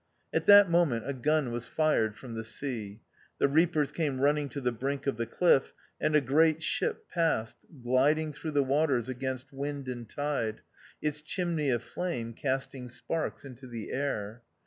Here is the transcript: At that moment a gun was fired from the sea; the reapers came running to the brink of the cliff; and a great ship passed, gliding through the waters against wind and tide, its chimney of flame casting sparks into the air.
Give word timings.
At 0.33 0.47
that 0.47 0.67
moment 0.67 1.07
a 1.07 1.13
gun 1.13 1.51
was 1.51 1.67
fired 1.67 2.15
from 2.17 2.33
the 2.33 2.43
sea; 2.43 3.01
the 3.37 3.47
reapers 3.47 3.91
came 3.91 4.19
running 4.19 4.49
to 4.49 4.59
the 4.59 4.71
brink 4.71 5.05
of 5.05 5.15
the 5.17 5.27
cliff; 5.27 5.73
and 5.99 6.15
a 6.15 6.21
great 6.21 6.63
ship 6.63 7.07
passed, 7.07 7.57
gliding 7.83 8.33
through 8.33 8.49
the 8.57 8.63
waters 8.63 9.07
against 9.09 9.53
wind 9.53 9.87
and 9.87 10.09
tide, 10.09 10.61
its 11.03 11.21
chimney 11.21 11.69
of 11.69 11.83
flame 11.83 12.33
casting 12.33 12.89
sparks 12.89 13.45
into 13.45 13.67
the 13.67 13.91
air. 13.91 14.41